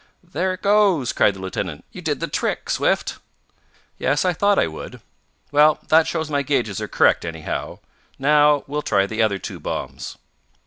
"There 0.23 0.51
it 0.55 0.63
goes?" 0.63 1.13
cried 1.13 1.35
the 1.35 1.39
lieutenant. 1.39 1.85
"You 1.91 2.01
did 2.01 2.21
the 2.21 2.27
trick, 2.27 2.71
Swift!" 2.71 3.19
"Yes, 3.99 4.25
I 4.25 4.33
thought 4.33 4.57
I 4.57 4.65
would. 4.65 4.99
Well, 5.51 5.77
that 5.89 6.07
shows 6.07 6.27
my 6.27 6.41
gauges 6.41 6.81
are 6.81 6.87
correct, 6.87 7.23
anyhow. 7.23 7.77
Now 8.17 8.63
we'll 8.65 8.81
try 8.81 9.05
the 9.05 9.21
other 9.21 9.37
two 9.37 9.59
bombs." 9.59 10.17